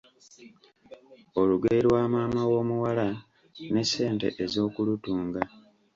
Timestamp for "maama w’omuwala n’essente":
2.13-4.27